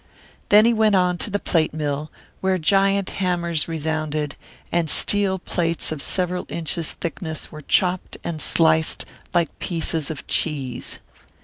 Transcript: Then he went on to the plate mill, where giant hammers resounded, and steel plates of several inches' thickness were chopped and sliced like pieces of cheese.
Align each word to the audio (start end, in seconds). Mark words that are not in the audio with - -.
Then 0.49 0.65
he 0.65 0.73
went 0.73 0.95
on 0.95 1.19
to 1.19 1.29
the 1.29 1.37
plate 1.37 1.75
mill, 1.75 2.11
where 2.39 2.57
giant 2.57 3.11
hammers 3.21 3.67
resounded, 3.67 4.35
and 4.71 4.89
steel 4.89 5.37
plates 5.37 5.91
of 5.91 6.01
several 6.01 6.47
inches' 6.49 6.93
thickness 6.93 7.51
were 7.51 7.61
chopped 7.61 8.17
and 8.23 8.41
sliced 8.41 9.05
like 9.31 9.59
pieces 9.59 10.09
of 10.09 10.25
cheese. 10.25 10.97